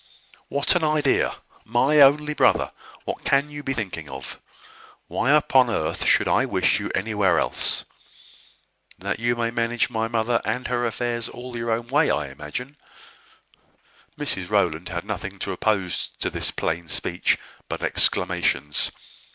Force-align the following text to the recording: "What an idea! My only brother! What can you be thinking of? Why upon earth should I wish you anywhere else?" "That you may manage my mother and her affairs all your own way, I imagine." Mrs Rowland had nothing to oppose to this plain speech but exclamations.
"What 0.47 0.75
an 0.75 0.83
idea! 0.83 1.35
My 1.63 2.01
only 2.01 2.33
brother! 2.33 2.71
What 3.05 3.23
can 3.23 3.51
you 3.51 3.61
be 3.61 3.75
thinking 3.75 4.09
of? 4.09 4.39
Why 5.07 5.29
upon 5.29 5.69
earth 5.69 6.07
should 6.07 6.27
I 6.27 6.43
wish 6.43 6.79
you 6.79 6.89
anywhere 6.95 7.37
else?" 7.37 7.85
"That 8.97 9.19
you 9.19 9.35
may 9.35 9.51
manage 9.51 9.91
my 9.91 10.07
mother 10.07 10.41
and 10.43 10.65
her 10.69 10.87
affairs 10.87 11.29
all 11.29 11.55
your 11.55 11.69
own 11.69 11.85
way, 11.89 12.09
I 12.09 12.29
imagine." 12.29 12.77
Mrs 14.17 14.49
Rowland 14.49 14.89
had 14.89 15.05
nothing 15.05 15.37
to 15.37 15.51
oppose 15.51 16.07
to 16.17 16.31
this 16.31 16.49
plain 16.49 16.87
speech 16.89 17.37
but 17.69 17.83
exclamations. 17.83 18.91